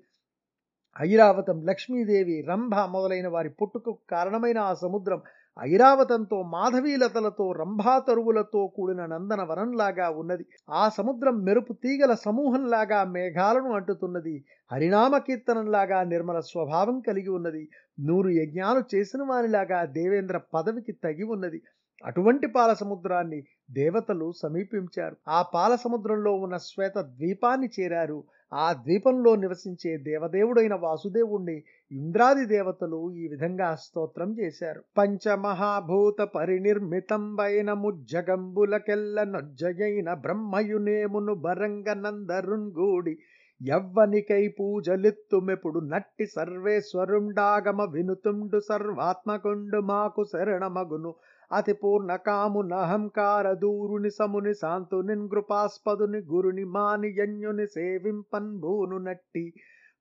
ఐరావతం 0.96 1.58
లక్ష్మీదేవి 1.66 2.44
రంభ 2.48 2.74
మొదలైన 2.74 3.28
వారి 3.28 3.50
పుట్టుకు 3.50 3.98
కారణమైన 4.10 4.58
ఆ 4.58 4.74
సముద్రం 4.74 5.20
ఐరావతంతో 5.60 6.42
మాధవీలతలతో 6.42 7.52
రంభాతరువులతో 7.52 8.66
కూడిన 8.76 9.06
నందనవనంలాగా 9.06 10.10
ఉన్నది. 10.10 10.46
ఆ 10.70 10.88
సముద్రం 10.88 11.42
మెరుపు 11.42 11.72
తీగల 11.72 12.14
సమూహంలాగా 12.14 13.04
మేఘాలను 13.04 13.72
అంటుతున్నది. 13.72 14.44
హరినామ 14.72 15.18
కీర్తనంలాగా 15.18 16.04
నిర్మల 16.04 16.40
స్వభావం 16.40 17.00
కలిగి 17.00 17.28
ఉన్నది. 17.28 17.68
నూరు 18.00 18.28
యజ్ఞాలు 18.28 18.82
చేసిన 18.94 19.22
వారిలాగా 19.22 19.84
దేవేంద్ర 19.84 20.40
పదవికి 20.54 20.92
తగి 20.92 21.22
ఉన్నది. 21.22 21.62
అటువంటి 22.04 22.46
పాలసముద్రాన్ని 22.46 23.44
దేవతలు 23.70 24.32
సమీపించారు. 24.42 25.16
ఆ 25.28 25.42
పాలసముద్రంలో 25.42 26.32
ఉన్న 26.34 26.56
శ్వేత 26.56 26.98
ద్వీపాన్ని 26.98 27.68
చేరారు. 27.80 28.24
ఆ 28.52 28.72
ద్వీపంలో 28.72 29.34
నివసించే 29.34 29.96
దేవదేవుడైన 29.98 30.74
వాసుదేవుణ్ణి 30.74 31.56
ఇంద్రాది 31.90 32.44
దేవతలు 32.44 33.10
ఈ 33.16 33.28
విధంగా 33.28 33.74
స్తోత్రం 33.76 34.30
చేశారు. 34.38 34.80
పంచమహాభూత 34.98 36.20
పరినిర్మితంబైన 36.34 37.72
ముజ్జగంబులకెల్ల 37.72 39.22
నొజ్జయైన 39.24 40.14
బ్రహ్మయునేమును 40.14 41.34
బరంగ 41.34 41.88
నందరుంగూడి 41.94 43.14
యవ్వనికై 43.60 44.48
పూజలిత్తుమెప్పుడు 44.48 45.80
నట్టి 45.86 46.26
సర్వేశ్వరుండాగమ 46.26 47.82
వినుతుండు 47.92 48.60
సర్వాత్మకుండు 48.60 49.80
మాకు 49.82 50.24
శరణమగును 50.24 51.12
అతి 51.52 51.72
పూర్ణ 51.72 52.10
కామునహంకార 52.16 53.46
దూరుని 53.54 54.10
సముని 54.10 54.54
శాంతుని 54.54 55.14
నృపాస్పదుని 55.16 56.20
గురుని 56.22 56.64
మాని 56.64 57.10
యన్యుని 57.18 57.66
సేవింపన్ 57.66 58.50
భూను 58.58 58.98
నట్టి 58.98 59.44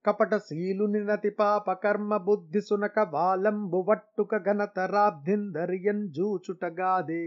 కపట 0.05 0.33
శీలుని 0.37 1.01
నతి 1.03 1.31
పాప 1.31 1.73
కర్మ 1.83 2.17
బుద్ధి 2.17 2.61
సునక 2.61 2.99
వాలంబు 3.13 3.81
వట్టుక 3.89 4.37
ఘనతరాబ్ధిందరియన్ 4.45 6.05
జూచుటగాదే 6.09 7.25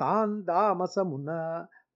తాందామసమున 0.00 1.30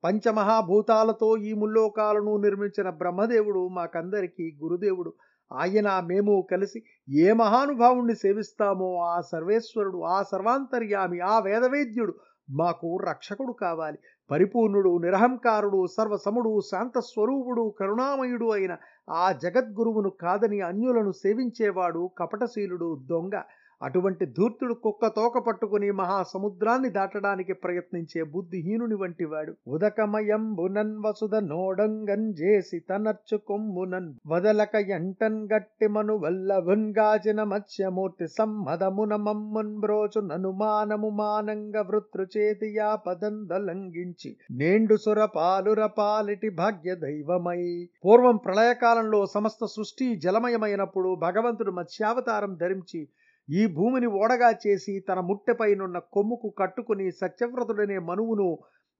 పంచమహాభూతాలతో 0.04 1.36
ఈ 1.42 1.52
ముల్లోకాలను 1.52 2.36
నిర్మించిన 2.36 2.88
బ్రహ్మదేవుడు 3.00 3.62
మాకందరికీ 3.68 4.46
గురుదేవుడు. 4.62 5.10
ఆయన 5.52 6.00
మేము 6.06 6.46
కలిసి 6.50 6.78
ఏ 7.20 7.32
మహానుభావుణ్ణి 7.32 8.14
సేవిస్తామో 8.14 9.00
ఆ 9.02 9.20
సర్వేశ్వరుడు 9.20 10.02
ఆ 10.04 10.22
సర్వాంతర్యామి 10.22 11.20
ఆ 11.20 11.38
వేదవేద్యుడు 11.38 12.14
మాకు 12.50 12.96
రక్షకుడు 13.08 13.52
కావాలి. 13.52 13.98
పరిపూర్ణుడు 14.30 14.98
నిరహంకారుడు 14.98 15.86
సర్వసముడు 15.86 16.60
శాంతస్వరూపుడు 16.70 17.74
కరుణామయుడు 17.80 18.50
అయిన 18.50 18.76
ఆ 19.10 19.32
జగద్గురువును 19.32 20.10
కాదని 20.10 20.60
అన్యులను 20.60 21.12
సేవించేవాడు 21.12 22.10
కపటశీలుడు 22.18 22.98
దొంగ. 23.06 23.34
అటువంటి 23.82 24.26
ధూర్తుడు 24.26 24.74
కుక్క 24.74 25.06
తోక 25.06 25.38
పట్టుకుని 25.38 25.90
మహాసముద్రాన్ని 25.90 26.90
దాటడానికి 26.90 27.52
ప్రయత్నించే 27.52 28.22
బుద్ధిహీనుని 28.22 28.94
వంటివాడు. 28.94 29.52
ఉదకమయంబునన్ 29.68 31.02
వసుధ 31.06 31.34
నోడంగన్ 31.34 32.34
చేసి 32.40 32.78
తనర్చు 32.80 33.36
కొమ్మునన్ 33.36 34.14
వదలక 34.26 34.74
ఎంటన్ 34.74 35.48
గట్టిమను 35.54 36.16
వల్లభున్గాచిన 36.16 37.42
మత్స్యమూర్తి 37.42 38.28
సమ్మదమున 38.28 39.16
మమ్మున్ 39.16 39.80
బ్రోచు 39.80 40.20
ననుమానము 40.20 41.08
మానంగ 41.08 41.78
వృత్రు 41.78 42.26
చేతి 42.36 42.74
యాపదందలంఘించి 42.76 44.36
నేండు 44.50 44.96
సురపాలుర 44.96 45.86
పాలిటి 45.86 46.48
భాగ్య 46.48 46.94
దైవమై. 46.94 47.88
పూర్వం 48.04 48.36
ప్రళయకాలంలో 48.36 49.26
సమస్త 49.26 49.64
సృష్టి 49.64 50.16
జలమయమైనప్పుడు 50.16 51.14
భగవంతుడు 51.14 51.70
మత్స్యావతారం 51.70 52.54
ధరించి 52.60 53.08
ఈ 53.50 53.62
భూమిని 53.66 54.06
ఓడగా 54.06 54.50
చేసి 54.66 55.04
తన 55.08 55.20
ముట్టెపైనున్న 55.20 55.98
కొమ్ముకు 55.98 56.48
కట్టుకుని 56.58 57.10
సత్యవ్రతుడనే 57.10 57.98
మనువును 57.98 58.48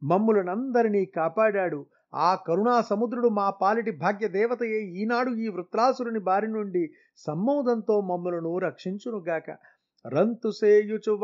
మమ్ములనందరినీ 0.02 1.04
కాపాడాడు. 1.04 1.80
ఆ 2.14 2.34
కరుణా 2.46 2.80
సముద్రుడు 2.80 3.28
మా 3.28 3.50
పాలిటి 3.50 3.90
భాగ్య 3.90 4.28
దేవతయే 4.28 4.78
ఈనాడు 5.00 5.30
ఈ 5.30 5.48
వృత్రాసురుని 5.48 6.18
బారి 6.18 6.48
నుండి 6.48 6.84
సమ్మోదంతో 7.26 8.00
మమ్ములను 8.00 8.58
రక్షించునుగాక. 8.58 9.48
రంతుసేయుచు 10.04 11.14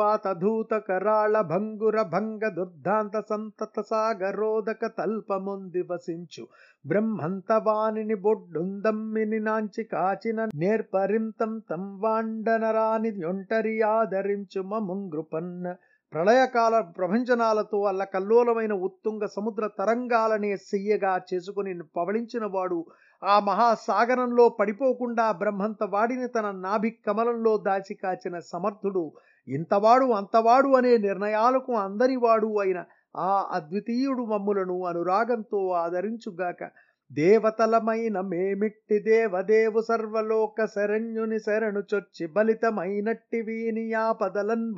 కరాళ 0.88 1.40
భంగుర 1.40 2.02
భంగ 2.02 2.49
దుర్ధాంత 2.49 3.21
సంతత 3.30 3.80
సాగరోదక 3.80 4.87
తల్పముంది 4.99 5.83
వసించు. 5.83 6.45
బ్రహ్మంతవాణిని 6.87 8.14
బొడ్డుందమ్మిని 8.14 9.40
నాంచి 9.40 9.85
కాచిన 9.85 10.49
నేర్పరింతం 10.54 11.62
తంవాండనరాని 11.71 13.25
ఒంటరి 13.25 13.80
ఆదరించు 13.80 14.62
మముంగృపన్న. 14.62 15.75
ప్రళయకాల 16.12 16.80
ప్రభంజనాలతో 16.99 17.83
అల్లకల్లోలమైన 17.83 18.73
ఉత్తుంగ 18.73 19.25
సముద్ర 19.26 19.66
తరంగాలనే 19.78 20.56
సెయ్యగా 20.56 21.21
చేసుకుని 21.30 21.83
పవళించినవాడు 21.97 22.78
ఆ 23.26 23.37
మహాసాగరంలో 23.40 24.45
పడిపోకుండా 24.59 25.26
బ్రహ్మంత 25.33 25.83
వాడిని 25.85 26.28
తన 26.28 26.49
నాభి 26.61 26.90
కమలంలో 27.06 27.52
దాచి 27.59 27.95
కాచిన 27.95 28.37
సమర్థుడు 28.49 29.04
ఇంతవాడు 29.49 30.06
అంతవాడు 30.12 30.71
అనే 30.76 30.92
నిర్ణయాలకు 30.99 31.73
అందరివాడు 31.76 32.50
అయిన 32.59 32.80
ఆ 33.21 33.33
అద్వితీయుడు 33.52 34.23
మమ్ములను 34.25 34.76
అనురాగంతో 34.87 35.61
ఆదరించుగాక 35.75 36.62
దేవతలమైన 37.11 38.16
మేమిట్టి 38.30 38.97
దేవదేవు 39.00 39.80
సర్వలోక 39.80 40.64
శరణ్యుని 40.66 41.38
శరణు 41.38 41.83
చొచ్చి 41.92 42.25
బలితమైనట్టి 42.26 43.40
వీని 43.40 43.87
ఆపదలన్ 43.99 44.68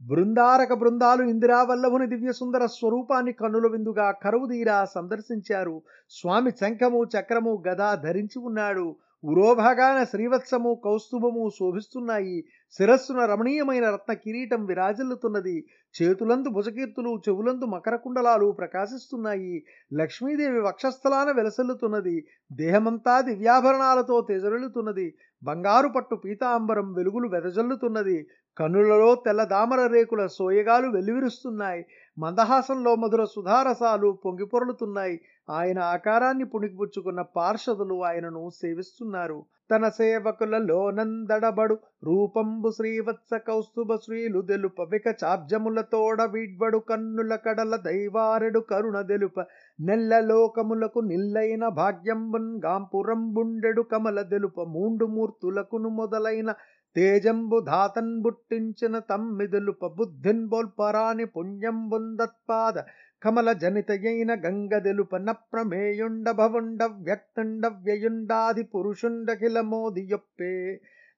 బృందారక 0.03 0.73
బృందాలు 0.73 1.23
ఇందిరావల్లభుని 1.23 2.07
దివ్య 2.07 2.33
సుందర 2.33 2.67
స్వరూపాన్ని 2.67 3.33
కన్నుల 3.33 3.67
విందుగా 3.71 4.11
కరువుదీరా 4.11 4.85
సందర్శించారు. 4.85 5.83
స్వామి 6.11 6.51
శంఖము 6.51 7.05
చక్రము 7.05 7.63
గదా 7.69 7.95
ధరించి 7.95 8.39
ఉన్నాడు. 8.39 8.97
ఉరోభాగాన 9.25 10.05
శ్రీవత్సము 10.05 10.81
కౌస్తుభము 10.85 11.51
శోభిస్తున్నాయి. 11.59 12.45
శిరస్సున 12.79 13.25
రమణీయమైన 13.25 13.91
రత్న 13.91 14.13
కిరీటం 14.13 14.65
విరాజిల్లుతున్నది. 14.65 15.65
చేతులందు 15.95 16.49
భుజకీర్తులు 16.49 17.23
చెవులందు 17.29 17.65
మకర 17.65 17.97
కుండలాలు 17.97 18.51
ప్రకాశిస్తున్నాయి. 18.51 19.65
లక్ష్మీదేవి 19.95 20.61
వక్షస్థలాన 20.61 21.31
వెలసల్లుతున్నది. 21.31 22.27
దేహమంతా 22.53 23.21
దివ్యాభరణాలతో 23.21 24.27
తెజరులుతున్నది 24.29 25.15
బంగారు 25.45 25.89
పట్టు 25.89 26.15
పీతాంబరం 26.15 26.93
వెలుగులు 26.93 27.29
వెదజల్లుతున్నది. 27.29 28.27
కన్నులలో 28.59 29.15
తెల్ల 29.15 29.45
దామర 29.45 29.87
రేకుల 29.87 30.27
సోయగాలు 30.27 30.89
వెల్లివిరుస్తున్నాయి. 30.91 31.87
మందహాసంలో 32.19 32.97
మధుర 32.97 33.25
సుధారసాలు 33.25 34.19
పొంగిపొరలుతున్నాయి. 34.25 35.21
ఆయన 35.51 35.79
ఆకారాన్ని 35.79 36.45
పుణికిపుచ్చుకున్న 36.45 37.23
పార్షదులు 37.23 38.05
ఆయనను 38.05 38.51
సేవిస్తున్నారు. 38.51 39.47
తన 39.71 39.85
సేవకులలో 39.99 40.79
నందడబడు. 40.91 41.75
రూపంబు 42.05 42.71
శ్రీవత్స 42.71 43.35
కౌస్తుభ 43.47 43.95
శ్రీలు 44.05 44.41
దెలుప 44.43 44.83
విక 44.93 45.07
చాబ్జములతోడ 45.23 46.23
వీడ్వడు 46.35 46.81
కన్నుల 46.89 47.35
కడల 47.45 47.75
దైవారెడు 47.87 48.61
కరుణ 48.71 49.01
దెలుప 49.03 49.39
నెల్ల 49.79 50.21
లోకములకు 50.25 51.03
నిల్లైన 51.05 51.65
భాగ్యంబున్ 51.81 52.53
గాంపురంబుండెడు 52.67 53.85
కమల 53.93 54.21
దెలుప 54.33 54.61
మూండు 54.75 55.07
మూర్తులకును 55.07 55.93
మొదలైన 55.95 56.51
తేజంబు 56.97 57.59
ధాతన్ 57.67 58.13
బుట్టించిన 58.23 58.95
తమ్మిదులుప 59.09 59.87
బుద్ధిన్ 59.97 60.45
బోల్పరాని 60.49 61.27
పుణ్యంబుందత్పాద 61.35 62.77
కమల 63.25 63.53
జనితయైన 63.53 64.33
గంగదెలుప 64.35 65.17
ప్రమేయుండ 65.53 66.31
భవుండ 66.31 66.83
వ్యక్తుండ 67.07 67.67
వ్యయుండాది 67.85 68.63
పురుషుండకిల 68.65 69.61
మోదియొప్పే 69.61 70.55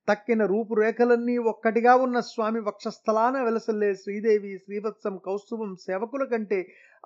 తక్కిన 0.08 0.42
రూపురేఖలన్నీ 0.44 1.38
ఒక్కటిగా 1.52 1.94
ఉన్న 1.96 2.20
స్వామి 2.20 2.60
వక్షస్థలాన 2.60 3.36
వెలసల్లే 3.42 3.94
శ్రీదేవి 3.94 4.52
శ్రీవత్సం 4.56 5.14
కౌస్తుభం 5.24 5.74
సేవకుల 5.86 6.24
కంటే 6.24 6.60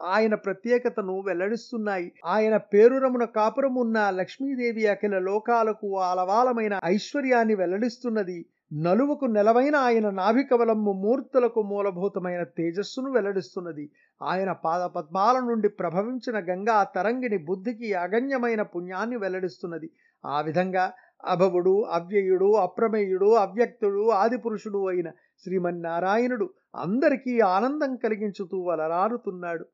ఆయన 0.09 0.35
ప్రత్యేకతను 0.35 1.15
వెల్లడిస్తున్నాయి. 1.21 2.07
ఆయన 2.27 2.57
పేరురమున 2.73 3.25
కాపురమున్న 3.37 4.11
లక్ష్మీదేవి 4.11 4.87
అఖిల 4.87 5.19
లోకాలకు 5.21 5.89
ఆలవాలమైన 6.01 6.79
ఐశ్వర్యాన్ని 6.85 7.55
వెల్లడిస్తున్నది 7.55 8.39
నలువకు 8.73 9.27
నెలవైన 9.27 9.77
ఆయన 9.77 10.11
నాభికవలము 10.11 10.93
మూర్తులకు 10.93 11.63
మూలభూతమైన 11.63 12.43
తేజస్సును 12.43 13.13
వెల్లడిస్తున్నది. 13.13 13.91
ఆయన 14.23 14.53
పాదపద్మాల 14.53 15.39
నుండి 15.39 15.69
ప్రభవించిన 15.69 16.39
గంగా 16.39 16.83
తరంగిని 16.83 17.39
బుద్ధికి 17.39 17.95
అగణ్యమైన 17.95 18.63
పుణ్యాన్ని 18.63 19.17
వెల్లడిస్తున్నది. 19.17 19.91
ఆ 20.27 20.41
విధంగా 20.41 20.93
అభవుడు 21.25 21.83
అవ్యయుడు 21.83 22.55
అప్రమేయుడు 22.55 23.35
అవ్యక్తుడు 23.35 24.11
ఆదిపురుషుడు 24.11 24.89
అయిన 24.89 25.11
శ్రీమన్నారాయణుడు 25.45 26.51
అందరికీ 26.77 27.41
ఆనందం 27.41 27.97
కలిగించుతూ 27.97 28.61
వలరారుతున్నాడు. 28.61 29.65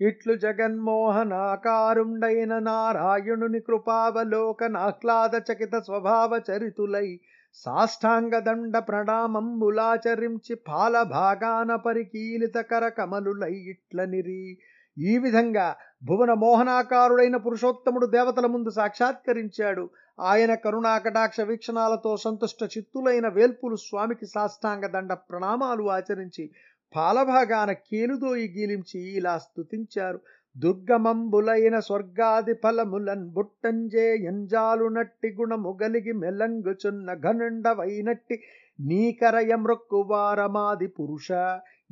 ఇట్లు 0.00 0.34
జగన్మోహనాకారుండైన 0.34 2.58
నారాయణుని 2.58 3.60
కృపావలోకనాహ్లాద 3.60 5.52
చకిత 5.52 5.78
స్వభావ 5.78 6.40
చరితులై 6.50 7.20
సాష్టాంగ 7.54 8.38
దండ 8.38 8.78
ప్రణామంబులాచరించి 8.78 10.54
పాల 10.68 11.02
భాగాన 11.02 11.76
పరికీలిత 11.76 12.56
కరకమలులై 12.70 13.54
ఇట్లనిరి 13.54 14.58
ఈ 14.98 15.18
విధంగా 15.18 15.66
భువన 16.04 16.32
మోహనాకారుడైన 16.32 17.36
పురుషోత్తముడు 17.36 18.06
దేవతల 18.06 18.46
ముందు 18.46 18.70
సాక్షాత్కరించాడు. 18.70 19.90
ఆయన 20.20 20.54
కరుణాకటాక్ష 20.54 21.40
వీక్షణాలతో 21.40 22.16
సంతుష్ట 22.16 22.62
చిత్తులైన 22.64 23.28
వేల్పులు 23.28 23.76
స్వామికి 23.76 24.26
సాష్టాంగ 24.26 24.86
దండ 24.86 25.12
ప్రణామాలు 25.12 25.90
ఆచరించి 25.90 26.50
పాలభాగాన 26.94 27.72
కేలుదోయి 27.72 28.48
గీలించి 28.48 29.16
ఇలా 29.16 29.38
స్తుతించారు. 29.38 30.18
దుర్గమంబులైన 30.56 31.78
స్వర్గాది 31.78 32.54
ఫలములన్ 32.54 33.28
బుట్టంజే 33.28 34.16
ఎంజాలు 34.16 34.88
నట్టి 34.88 35.36
గుణము 35.40 35.78
గలిగి 35.82 36.12
మెలంగుచున్న 36.12 37.14
ఘనుండవైనట్టి 37.14 38.42
నీకరయమృక్కువారమాది 38.80 40.86
పురుష. 40.86 41.32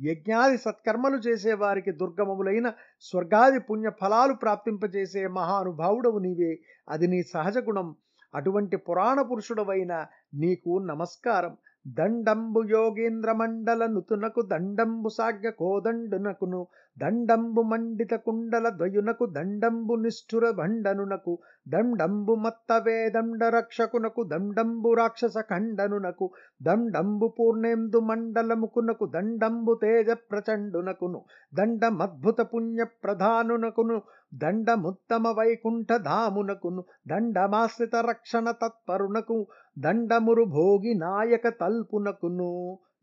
యజ్ఞాది 0.01 0.57
సత్కర్మలు 0.57 1.17
చేసేవారికి 1.17 1.91
దుర్గమములైన 1.91 2.73
స్వర్గాది 3.01 3.59
పుణ్య 3.59 3.91
ఫలాలు 4.01 4.33
ప్రాప్తింపజేసే 4.33 5.27
మహానుభావుడవు 5.27 6.19
నీవే. 6.19 6.59
అది 6.89 7.07
నీ 7.07 7.23
సహజ 7.23 7.57
గుణం. 7.57 7.95
అటువంటి 8.35 8.77
పురాణ 8.77 9.21
పురుషుడవైన 9.21 10.05
నీకు 10.33 10.81
నమస్కారం. 10.85 11.57
దండంబు 11.85 12.61
యోగేంద్ర 12.71 13.31
మండల 13.33 13.83
నుతునకు 13.85 14.41
దండంబు 14.49 15.09
సాగ్య 15.15 15.49
కోదండునకును 15.59 16.59
దండంబు 16.97 17.61
మండిత 17.61 18.13
కుండల 18.25 18.67
ద్వయునకు 18.77 19.25
దండంబు 19.35 19.95
నిష్ఠుర 19.95 20.45
భండనునకు 20.51 21.33
దండంబు 21.67 22.33
మత్తవే 22.35 22.97
దండ 23.09 23.43
రక్షకునకు 23.55 24.23
దండంబు 24.25 24.91
రాక్షస 24.93 25.37
ఖండనునకు 25.49 26.27
దండంబు 26.61 27.29
పూర్ణేందు 27.37 28.01
మండలముకునకు 28.09 29.07
దండంబు 29.07 29.75
తేజ 29.81 30.11
ప్రచండునకును 30.31 31.21
దండమద్భుత 31.53 32.41
పుణ్య 32.51 32.83
ప్రధానునకును 33.03 33.97
దండముత్తమ 34.33 35.27
వైకుంఠ 35.37 35.91
ధామునకును 36.03 36.81
దండమాశ్రిత 37.07 37.95
రక్షణ 38.05 38.51
తత్పరునకు 38.61 39.37
దండమురు 39.77 40.45
భోగి 40.53 40.93
నాయక 40.99 41.47
తల్పునకును 41.61 42.51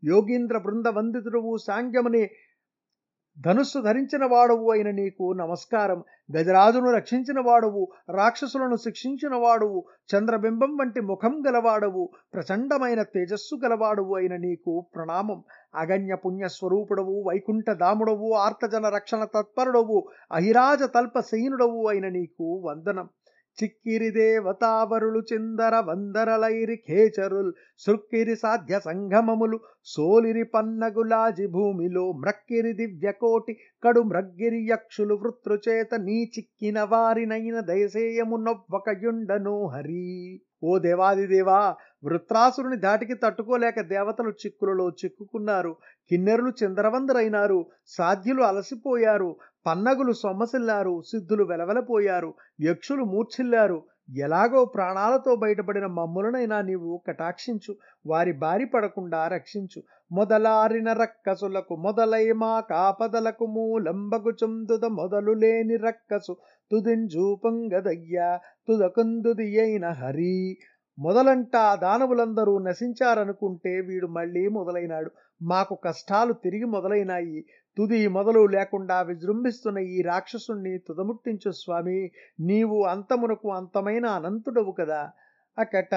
యోగీంద్ర 0.03 0.57
బృంద 0.57 0.87
వందితుడువు 0.87 1.53
సాంగ్యమునే 1.65 2.23
ధనుస్సు 3.45 3.79
ధరించిన 3.79 4.25
వాడవు 4.25 4.71
అయిన 4.71 4.91
నీకు 4.91 5.33
నమస్కారం. 5.33 6.03
గజరాజును 6.37 6.91
రక్షించిన 6.91 7.39
వాడవు 7.39 7.87
రాక్షసులను 8.09 8.75
శిక్షించిన 8.75 9.35
వాడవు 9.35 9.83
చంద్రబింబం 10.13 10.77
వంటి 10.77 11.01
ముఖం 11.01 11.43
గలవాడవు 11.47 12.09
ప్రచండమైన 12.33 13.03
తేజస్సు 13.03 13.59
గలవాడవు 13.65 14.15
అయిన 14.15 14.35
నీకు 14.35 14.85
ప్రణామం. 14.95 15.43
అగణ్య 15.75 16.15
పుణ్య 16.15 16.47
స్వరూపుడవు 16.47 17.23
వైకుంఠ 17.27 17.71
దాముడవు 17.71 18.33
ఆర్తజన 18.33 18.89
రక్షణ 18.89 19.23
తత్పరుడవు 19.23 20.09
అహిరాజ 20.31 20.83
తల్ప 20.83 21.17
అయిన 21.89 22.07
నీకు 22.09 22.61
వందనం. 22.65 23.09
చిక్కిరి 23.63 24.11
దేవతావరులు 24.11 25.21
చిందర 25.33 25.75
వందరలైరి 25.79 26.75
ఖేచరుల్ 26.75 27.53
సృక్కిరి 27.77 28.35
సాధ్య 28.35 28.79
సంగమములు 28.79 29.59
సోలిరి 29.83 30.43
పన్నగులాజి 30.43 31.47
భూమిలో 31.47 32.11
మ్రక్కిరి 32.11 32.73
దివ్యకోటి 32.73 33.53
కడు 33.83 34.01
మ్రగ్గిరి 34.01 34.67
యక్షులు 34.67 35.15
వృత్రుచేత 35.15 35.95
నీ 35.95 36.31
చిక్కిన 36.37 36.81
వారినైన 36.83 37.59
దయసేయము 37.59 38.37
నొవ్వకయుండను 38.37 39.67
హరి. 39.67 40.41
ఓ 40.63 40.77
దేవాదిదేవా 40.77 41.75
వృత్రాసురుని 42.05 42.77
దాటికి 42.77 43.13
తట్టుకోలేక 43.13 43.81
దేవతలు 43.81 44.29
చిక్కులలో 44.29 44.89
చిక్కుకున్నారు. 44.89 45.75
కిన్నెరులు 46.09 46.53
చిందరవందరైనారు. 46.63 47.65
సాధ్యులు 47.85 48.41
అలసిపోయారు. 48.41 49.35
పన్నగులు 49.65 50.11
సొమ్మసిల్లారు 50.11 51.01
సిద్ధులు 51.01 51.43
వెలవెలపోయారు 51.43 52.33
యక్షులు 52.61 53.03
మూర్ఛిల్లారు. 53.03 53.83
ఎలాగో 54.17 54.65
ప్రాణాలతో 54.65 55.35
బయటపడిన 55.35 55.85
మమ్ములనైనా 55.85 56.61
నీవు 56.61 57.01
కటాక్షించు 57.07 57.75
వారి 58.05 58.31
బారి 58.33 58.65
పడకుండా 58.65 59.27
రక్షించు. 59.27 59.83
మొదలారిన 60.11 60.93
రక్కసులకు 60.93 61.75
మొదలై 61.75 62.31
మా 62.31 62.59
కాపదలకు 62.59 63.45
మూలంబగు 63.45 64.29
చుందుద 64.29 64.85
మొదలు 64.85 65.31
లేని 65.31 65.75
రక్కసు. 65.75 66.37
తుదింజు 66.71 67.39
పొంగదయ్యా 67.45 68.39
తుదకుందుది 68.67 69.59
అయిన 69.59 69.89
హరి. 69.89 70.57
మొదలంట 70.99 71.51
దానవులందరూ 71.81 72.57
నశించారనుకుంటే 72.59 73.81
వీడు 73.81 74.07
మళ్ళీ 74.07 74.47
మొదలైనాడు. 74.47 75.11
మాకు 75.41 75.75
కష్టాలు 75.75 76.33
తిరిగి 76.33 76.63
మొదలైనాయి. 76.63 77.45
తుది 77.77 78.07
మొదలు 78.07 78.45
లేకుండా 78.45 79.01
విజృంభిస్తున్న 79.01 79.77
ఈ 79.77 80.01
రాక్షసుణ్ణి 80.01 80.77
తుదముట్టించు 80.77 81.51
స్వామి 81.51 82.11
నీవు 82.39 82.83
అంతమునకు 82.83 83.51
అంతమైన 83.51 84.05
అనంతుడవు 84.05 84.71
కదా. 84.71 85.11
అకట 85.57 85.95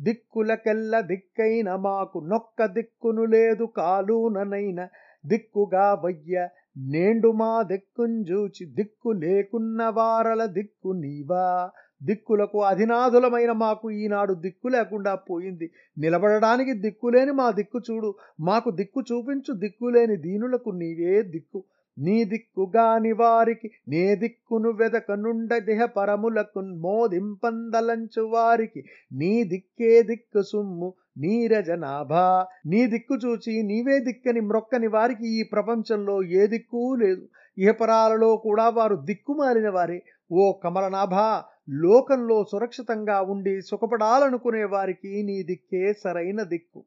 దిక్కులకెల్ల 0.00 1.00
దిక్కైన 1.00 1.76
మాకు 1.76 2.18
నొక్క 2.18 2.66
దిక్కును 2.66 3.24
లేదు 3.24 3.64
కాలుననైన 3.64 4.88
దిక్కుగా 5.26 5.94
వయ్య. 5.94 6.48
నేండు 6.76 7.32
మా 7.32 7.62
దిక్కుంజూచి 7.62 8.66
దిక్కు 8.66 9.08
లేకున్న 9.08 9.88
వారల 9.88 10.44
దిక్కు 10.46 10.88
నీవా. 10.92 11.70
దిక్కులకు 12.04 12.62
అధినాథులమైన 12.62 13.52
మాకు 13.52 13.90
ఈనాడు 13.90 14.34
దిక్కు 14.34 14.68
లేకుండా 14.68 15.14
పోయింది. 15.14 15.70
నిలబడడానికి 15.98 16.72
దిక్కులేని 16.72 17.32
మా 17.32 17.50
దిక్కు 17.50 17.80
చూడు. 17.90 18.14
మాకు 18.40 18.70
దిక్కు 18.70 19.00
చూపించు 19.12 19.54
దిక్కులేని 19.54 20.16
దీనులకు 20.16 20.70
నీవే 20.70 21.22
దిక్కు. 21.22 21.64
నీ 21.98 22.24
దిక్కుగాని 22.24 23.12
వారికి 23.12 23.70
నే 23.88 24.14
దిక్కును 24.14 24.70
వెదకనుండ 24.70 25.58
దేహ 25.58 25.84
పరములకు 25.84 26.60
మోదింపందలంచు 26.60 28.22
వారికి. 28.22 28.84
నీ 29.12 29.44
దిక్కే 29.44 30.02
దిక్కు 30.02 30.42
సుమ్ము 30.42 30.94
నీరజనాభా 31.18 32.46
నీ 32.66 32.86
దిక్కు 32.86 33.14
చూచి 33.14 33.62
నీవే 33.62 33.98
దిక్కని 33.98 34.40
మ్రొక్కని 34.40 34.86
వారికి 34.86 35.40
ఈ 35.40 35.42
ప్రపంచంలో 35.42 36.22
ఏ 36.22 36.46
దిక్కు 36.46 36.94
లేదు. 36.94 37.22
ఇహపరాలలో 37.58 38.36
కూడా 38.36 38.68
వారు 38.68 38.96
దిక్కుమారిన 38.96 39.70
వారే. 39.70 40.02
ఓ 40.32 40.52
కమలనాభా 40.52 41.44
లోకంలో 41.68 42.44
సురక్షితంగా 42.44 43.18
ఉండి 43.34 43.54
సుఖపడాలనుకునే 43.62 44.64
వారికి 44.64 45.22
నీ 45.22 45.42
దిక్కే 45.42 45.92
సరైన 45.92 46.42
దిక్కు. 46.42 46.80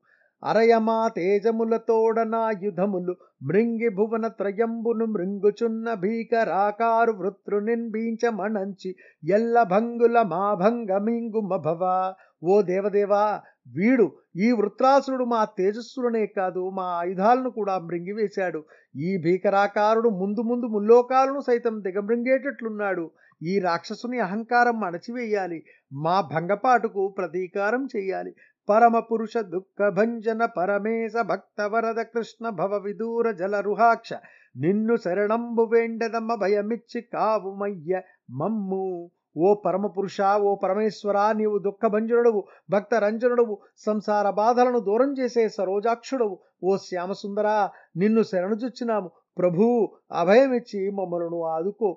అరయమా 0.44 0.98
తేజములతోడనా 1.08 2.42
యుధములు 2.64 3.14
మృంగి 3.44 3.90
భువన 3.90 4.28
త్రయంబును 4.28 5.06
మృంగుచున్న 5.06 5.94
భీకరాకారు 5.94 7.12
వృత్రు 7.12 7.60
నిర్బీంచమణంచి 7.60 8.96
ఎల్ల 9.30 9.64
భంగుల 9.64 10.22
మా 10.22 10.54
భంగమింగు 10.54 11.42
మభవ 11.52 12.14
ఓ 12.44 12.62
దేవదేవా 12.62 13.26
వీడు 13.76 14.06
ఈ 14.38 14.52
వృత్రాసురుడు 14.52 15.26
మా 15.26 15.46
తేజస్సులనే 15.58 16.26
కాదు 16.26 16.70
మా 16.70 16.84
ఆయుధాలను 16.84 17.50
కూడా 17.50 17.76
మృంగివేశాడు. 17.80 18.60
ఈ 18.96 19.18
భీకరాకారుడు 19.18 20.10
ముందు 20.10 20.42
ముందు 20.42 20.66
ముల్లోకాలను 20.66 21.40
సైతం 21.40 21.82
దిగమృంగేటట్లున్నాడు. 21.82 23.06
ఈ 23.42 23.60
రాక్షసుని 23.60 24.20
అహంకారం 24.20 24.84
అణచివేయాలి. 24.84 25.60
మా 25.94 26.22
భంగపాటుకు 26.22 27.08
ప్రతీకారం 27.18 27.88
చెయ్యాలి 27.96 28.34
పరమ 28.70 29.00
పురుష 29.00 29.38
దుఃఖ 29.38 29.90
భంజన 29.90 30.46
పరమేశ 30.46 31.14
భక్త 31.22 31.62
వరద 31.62 32.00
కృష్ణ 32.14 32.50
భవ 32.50 32.74
విదూర 32.78 33.32
జలరుహాక్ష 33.32 34.14
నిన్ను 34.58 34.96
శరణంబు 34.96 35.64
వేండదమ్మ 35.64 36.36
భయమిచ్చి 36.36 37.02
కావుమయ్య 37.02 38.02
మమ్ము. 38.32 38.88
ఓ 39.38 39.54
పరమపురుష 39.54 40.22
ఓ 40.22 40.56
పరమేశ్వర 40.56 41.18
నీవు 41.32 41.58
దుఃఖభంజనుడవు 41.58 42.42
భక్త 42.70 42.94
రంజనుడవు 42.96 43.56
సంసార 43.78 44.30
బాధలను 44.30 44.80
దూరం 44.80 45.12
చేసే 45.20 45.50
సరోజాక్షుడవు. 45.50 46.38
ఓ 46.64 46.78
శ్యామసుందర 46.78 47.70
నిన్ను 47.98 48.24
శరణుజొచ్చినాము 48.24 49.12
ప్రభు 49.38 49.64
అభయమిచ్చి 50.12 50.80
మమ్మలను 50.90 51.44
ఆదుకో. 51.44 51.90